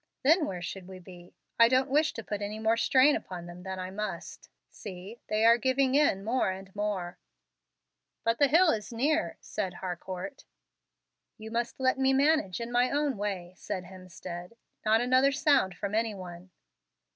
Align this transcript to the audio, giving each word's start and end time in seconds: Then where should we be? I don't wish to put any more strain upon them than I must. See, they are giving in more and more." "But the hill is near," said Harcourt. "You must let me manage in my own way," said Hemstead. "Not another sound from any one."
Then 0.23 0.47
where 0.47 0.63
should 0.63 0.87
we 0.87 0.97
be? 0.97 1.35
I 1.59 1.67
don't 1.67 1.87
wish 1.91 2.11
to 2.13 2.23
put 2.23 2.41
any 2.41 2.57
more 2.57 2.75
strain 2.75 3.15
upon 3.15 3.45
them 3.45 3.61
than 3.61 3.77
I 3.77 3.91
must. 3.91 4.49
See, 4.71 5.19
they 5.29 5.45
are 5.45 5.59
giving 5.59 5.93
in 5.93 6.23
more 6.23 6.49
and 6.49 6.75
more." 6.75 7.19
"But 8.23 8.39
the 8.39 8.47
hill 8.47 8.71
is 8.71 8.91
near," 8.91 9.37
said 9.41 9.75
Harcourt. 9.75 10.43
"You 11.37 11.51
must 11.51 11.79
let 11.79 11.99
me 11.99 12.13
manage 12.13 12.59
in 12.59 12.71
my 12.71 12.89
own 12.89 13.15
way," 13.15 13.53
said 13.55 13.83
Hemstead. 13.83 14.53
"Not 14.83 15.01
another 15.01 15.31
sound 15.31 15.77
from 15.77 15.93
any 15.93 16.15
one." 16.15 16.49